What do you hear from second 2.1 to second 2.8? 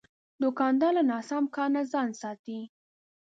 ساتي.